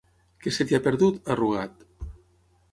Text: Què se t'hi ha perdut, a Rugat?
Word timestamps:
Què 0.45 0.53
se 0.55 0.65
t'hi 0.69 0.77
ha 0.77 0.79
perdut, 0.87 1.21
a 1.33 1.37
Rugat? 1.43 1.87